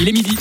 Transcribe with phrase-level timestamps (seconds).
[0.00, 0.36] Il est midi.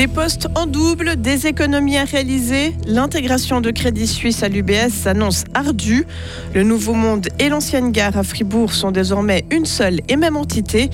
[0.00, 5.44] Des postes en double, des économies à réaliser, l'intégration de Crédit Suisse à l'UBS s'annonce
[5.52, 6.06] ardue.
[6.54, 10.88] Le Nouveau Monde et l'ancienne gare à Fribourg sont désormais une seule et même entité.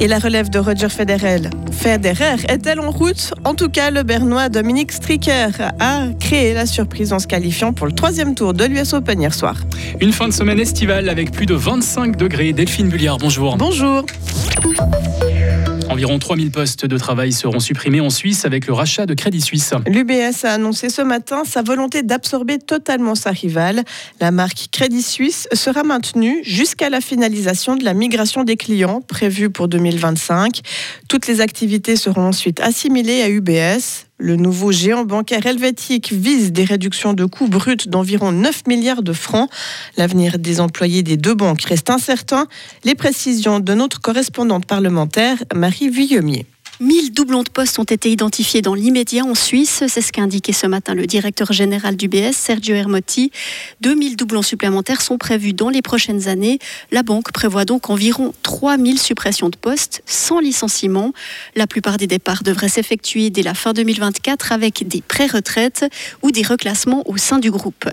[0.00, 3.32] Et la relève de Roger Federer, Federer est-elle en route?
[3.44, 7.86] En tout cas, le Bernois Dominique Stricker a créé la surprise en se qualifiant pour
[7.86, 9.54] le troisième tour de l'US Open hier soir.
[10.00, 12.52] Une fin de semaine estivale avec plus de 25 degrés.
[12.52, 13.56] Delphine Bulliard, bonjour.
[13.56, 14.04] Bonjour.
[15.98, 19.72] Environ 3000 postes de travail seront supprimés en Suisse avec le rachat de Crédit Suisse.
[19.88, 23.82] L'UBS a annoncé ce matin sa volonté d'absorber totalement sa rivale.
[24.20, 29.50] La marque Crédit Suisse sera maintenue jusqu'à la finalisation de la migration des clients prévue
[29.50, 30.60] pour 2025.
[31.08, 34.07] Toutes les activités seront ensuite assimilées à UBS.
[34.20, 39.12] Le nouveau géant bancaire helvétique vise des réductions de coûts bruts d'environ 9 milliards de
[39.12, 39.48] francs.
[39.96, 42.48] L'avenir des employés des deux banques reste incertain.
[42.82, 46.46] Les précisions de notre correspondante parlementaire, Marie Vuillemier.
[46.80, 49.82] 1000 doublons de postes ont été identifiés dans l'immédiat en Suisse.
[49.88, 53.32] C'est ce qu'a indiqué ce matin le directeur général du BS, Sergio Hermotti.
[53.80, 56.60] 2000 doublons supplémentaires sont prévus dans les prochaines années.
[56.92, 61.12] La banque prévoit donc environ 3000 suppressions de postes sans licenciement.
[61.56, 65.84] La plupart des départs devraient s'effectuer dès la fin 2024 avec des pré-retraites
[66.22, 67.88] ou des reclassements au sein du groupe.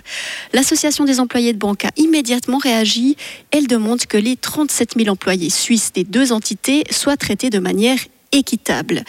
[0.53, 3.17] L'association des employés de banque a immédiatement réagi.
[3.49, 7.97] Elle demande que les 37 000 employés suisses des deux entités soient traités de manière
[8.31, 9.03] équitable.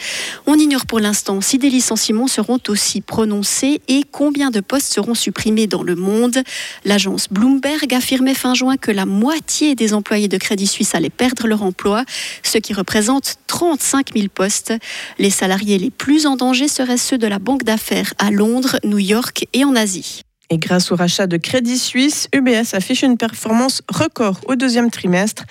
[0.45, 5.15] On ignore pour l'instant si des licenciements seront aussi prononcés et combien de postes seront
[5.15, 6.39] supprimés dans le monde.
[6.85, 11.47] L'agence Bloomberg affirmait fin juin que la moitié des employés de Crédit Suisse allaient perdre
[11.47, 12.03] leur emploi,
[12.43, 14.73] ce qui représente 35 000 postes.
[15.19, 18.99] Les salariés les plus en danger seraient ceux de la banque d'affaires à Londres, New
[18.99, 20.21] York et en Asie.
[20.49, 25.43] Et grâce au rachat de Crédit Suisse, UBS affiche une performance record au deuxième trimestre.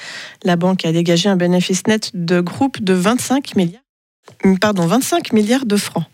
[0.43, 3.83] La banque a dégagé un bénéfice net de groupe de 25 milliards,
[4.61, 6.05] pardon, 25 milliards de francs.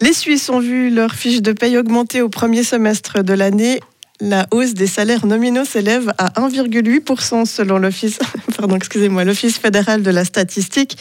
[0.00, 3.80] Les Suisses ont vu leur fiche de paye augmenter au premier semestre de l'année
[4.20, 7.78] la hausse des salaires nominaux s'élève à 1,8% selon
[9.24, 10.96] l'Office, fédéral de la statistique,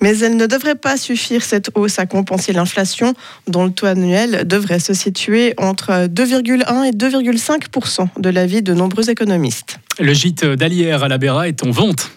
[0.00, 3.14] mais elle ne devrait pas suffire cette hausse à compenser l'inflation
[3.48, 9.10] dont le taux annuel devrait se situer entre 2,1 et 2,5% de l'avis de nombreux
[9.10, 9.78] économistes.
[9.98, 12.10] Le gîte d'Alière à la Béra est en vente.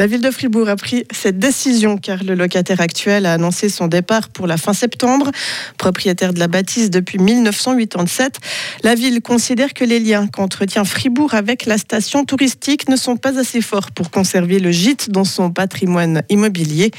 [0.00, 3.86] La ville de Fribourg a pris cette décision car le locataire actuel a annoncé son
[3.86, 5.30] départ pour la fin septembre.
[5.76, 8.38] Propriétaire de la bâtisse depuis 1987,
[8.82, 13.38] la ville considère que les liens qu'entretient Fribourg avec la station touristique ne sont pas
[13.38, 16.92] assez forts pour conserver le gîte dans son patrimoine immobilier.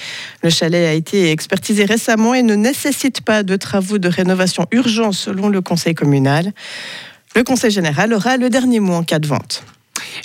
[0.44, 5.12] Le chalet a été expertisé récemment et ne nécessite pas de travaux de rénovation urgents
[5.12, 6.54] selon le conseil communal.
[7.36, 9.64] Le conseil général aura le dernier mot en cas de vente.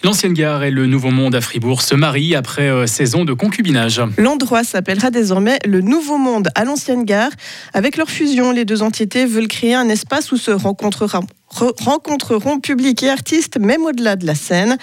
[0.05, 4.01] L'ancienne gare et le Nouveau Monde à Fribourg se marient après euh, saison de concubinage.
[4.19, 7.31] L'endroit s'appellera désormais le Nouveau Monde à l'ancienne gare.
[7.73, 13.03] Avec leur fusion, les deux entités veulent créer un espace où se rencontreront rencontreront public
[13.05, 14.77] et artistes, même au-delà de la scène.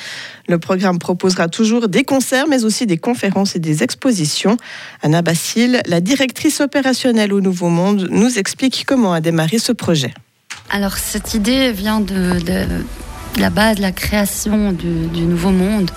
[0.48, 4.58] Le programme proposera toujours des concerts, mais aussi des conférences et des expositions.
[5.02, 10.14] Anna Basile, la directrice opérationnelle au Nouveau Monde, nous explique comment a démarré ce projet.
[10.70, 12.66] Alors cette idée vient de, de
[13.38, 15.90] la base, la création du, nouveau monde.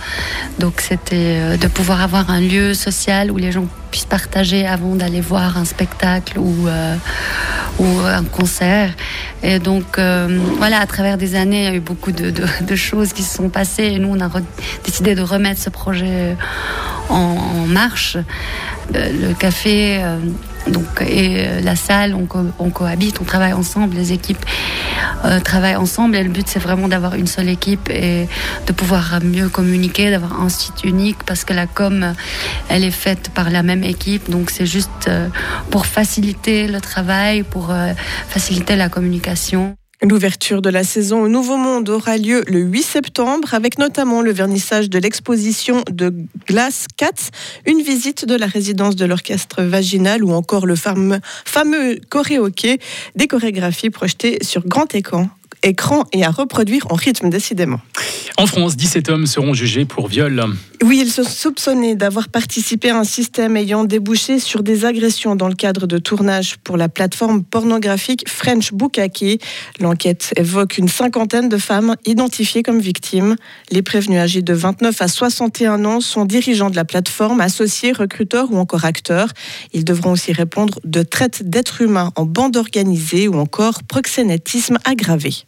[0.59, 4.95] Donc c'était euh, de pouvoir avoir un lieu social où les gens puissent partager avant
[4.95, 6.97] d'aller voir un spectacle ou, euh,
[7.79, 8.91] un concert.
[9.43, 13.13] Et donc euh, voilà, à travers des années, il y a eu beaucoup de, choses
[13.13, 14.31] qui se sont passées et nous, on a
[14.85, 16.37] décidé de remettre ce projet
[17.09, 18.17] en, marche.
[18.95, 20.01] Le, café
[20.69, 22.27] donc, et la salle, on,
[22.59, 24.45] on cohabite, on travaille ensemble, les équipes
[25.25, 26.17] euh, travaillent ensemble.
[26.17, 28.29] Et le but, c'est vraiment d'avoir une seule équipe et
[28.67, 32.15] de pouvoir mieux communiquer, d'avoir un site unique parce que la com,
[32.69, 34.31] elle est faite par la même équipe.
[34.31, 35.29] Donc, c'est juste euh,
[35.71, 37.93] pour faciliter le travail, pour euh,
[38.29, 39.77] faciliter la communication.
[40.03, 44.31] L'ouverture de la saison au Nouveau Monde aura lieu le 8 septembre avec notamment le
[44.31, 46.13] vernissage de l'exposition de
[46.47, 47.31] Glass Cats,
[47.65, 51.99] une visite de la résidence de l'orchestre vaginal ou encore le fameux, fameux
[53.15, 55.31] des chorégraphies projetées sur grand écran
[55.63, 57.81] écran et à reproduire en rythme, décidément.
[58.37, 60.45] En France, 17 hommes seront jugés pour viol.
[60.83, 65.49] Oui, ils sont soupçonnés d'avoir participé à un système ayant débouché sur des agressions dans
[65.49, 69.43] le cadre de tournage pour la plateforme pornographique French Bukake.
[69.81, 73.37] L'enquête évoque une cinquantaine de femmes identifiées comme victimes.
[73.71, 78.53] Les prévenus âgés de 29 à 61 ans sont dirigeants de la plateforme, associés, recruteurs
[78.53, 79.29] ou encore acteurs.
[79.73, 85.47] Ils devront aussi répondre de traite d'êtres humains en bande organisée ou encore proxénétisme aggravé.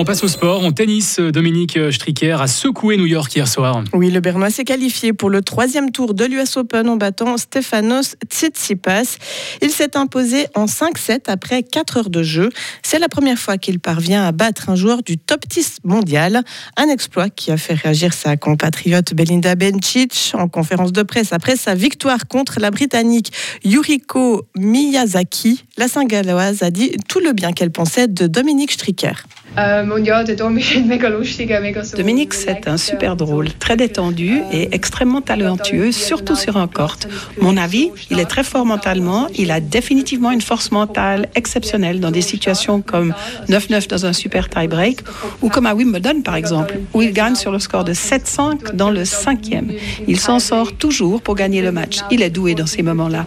[0.00, 0.64] On passe au sport.
[0.64, 3.82] En tennis, Dominique Stricker a secoué New York hier soir.
[3.92, 8.14] Oui, le Bernois s'est qualifié pour le troisième tour de l'US Open en battant Stefanos
[8.30, 9.16] Tsitsipas.
[9.60, 12.50] Il s'est imposé en 5-7 après 4 heures de jeu.
[12.84, 16.44] C'est la première fois qu'il parvient à battre un joueur du top 10 mondial.
[16.76, 21.56] Un exploit qui a fait réagir sa compatriote Belinda Bencic en conférence de presse après
[21.56, 23.32] sa victoire contre la Britannique
[23.64, 25.64] Yuriko Miyazaki.
[25.76, 29.24] La Saint-Galloise a dit tout le bien qu'elle pensait de Dominique Stricker.
[31.96, 36.96] Dominique, c'est un super drôle, très détendu et extrêmement talentueux, surtout sur un court.
[37.40, 39.26] Mon avis, il est très fort mentalement.
[39.34, 43.14] Il a définitivement une force mentale exceptionnelle dans des situations comme
[43.48, 45.00] 9-9 dans un super tie-break
[45.42, 48.90] ou comme à Wimbledon, par exemple, où il gagne sur le score de 7-5 dans
[48.90, 49.72] le cinquième.
[50.06, 51.98] Il s'en sort toujours pour gagner le match.
[52.10, 53.26] Il est doué dans ces moments-là.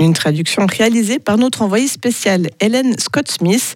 [0.00, 3.74] Une traduction réalisée par notre envoyé spécial Hélène Scott-Smith.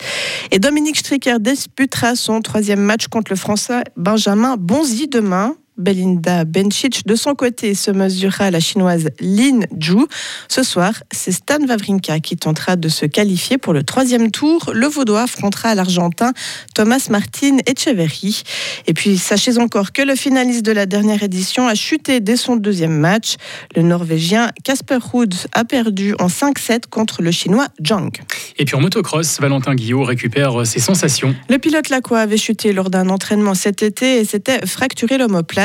[0.50, 5.54] Et Dominique Stricker disputera son troisième match contre le Français Benjamin Bonzi demain.
[5.76, 10.06] Belinda Bencic, de son côté, se mesurera à la chinoise Lin Zhu.
[10.48, 14.70] Ce soir, c'est Stan Wawrinka qui tentera de se qualifier pour le troisième tour.
[14.72, 16.32] Le Vaudois affrontera l'Argentin
[16.74, 18.42] Thomas Martin Echeverry.
[18.86, 22.56] Et puis, sachez encore que le finaliste de la dernière édition a chuté dès son
[22.56, 23.34] deuxième match.
[23.74, 28.12] Le Norvégien Casper Ruud a perdu en 5-7 contre le Chinois Zhang.
[28.58, 31.34] Et puis en motocross, Valentin Guillot récupère ses sensations.
[31.48, 35.63] Le pilote laquois avait chuté lors d'un entraînement cet été et s'était fracturé l'omoplate.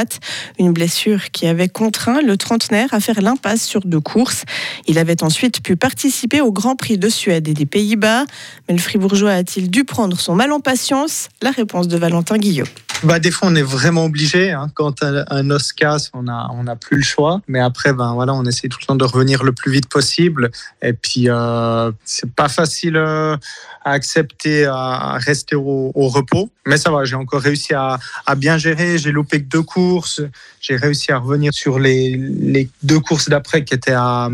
[0.58, 4.44] Une blessure qui avait contraint le trentenaire à faire l'impasse sur deux courses.
[4.88, 8.26] Il avait ensuite pu participer au Grand Prix de Suède et des Pays-Bas.
[8.68, 11.30] Mais le Fribourgeois a-t-il dû prendre son mal en patience?
[11.42, 12.66] La réponse de Valentin Guillot.
[13.04, 14.52] Bah, des fois, on est vraiment obligé.
[14.52, 14.70] Hein.
[14.74, 17.42] Quand un, os casse, on n'a on plus le choix.
[17.48, 20.52] Mais après, ben, voilà, on essaie tout le temps de revenir le plus vite possible.
[20.82, 23.38] Et puis, euh, c'est pas facile euh,
[23.86, 26.50] à accepter, à rester au, repos.
[26.66, 28.00] Mais ça va, j'ai encore réussi à,
[28.36, 28.98] bien gérer.
[28.98, 30.22] J'ai loupé que deux courses.
[30.62, 34.30] J'ai réussi à revenir sur les, les deux courses d'après qui étaient à,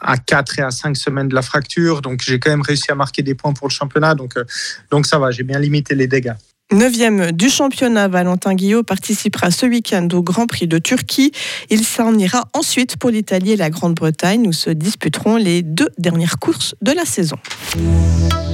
[0.00, 2.02] à 4 et à 5 semaines de la fracture.
[2.02, 4.14] Donc, j'ai quand même réussi à marquer des points pour le championnat.
[4.14, 4.44] Donc, euh,
[4.90, 6.34] donc ça va, j'ai bien limité les dégâts.
[6.70, 11.32] Neuvième du championnat, Valentin Guillot participera ce week-end au Grand Prix de Turquie.
[11.70, 16.38] Il s'en ira ensuite pour l'Italie et la Grande-Bretagne où se disputeront les deux dernières
[16.38, 17.36] courses de la saison.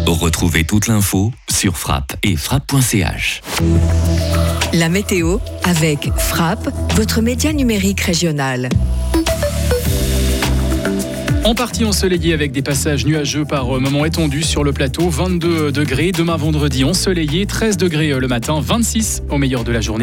[0.06, 3.40] Retrouvez toute l'info sur frappe et frappe.ch.
[4.76, 8.68] La météo avec Frappe, votre média numérique régional.
[11.44, 15.08] En partie ensoleillé avec des passages nuageux par moments étendus sur le plateau.
[15.08, 20.02] 22 degrés demain vendredi ensoleillé, 13 degrés le matin, 26 au meilleur de la journée.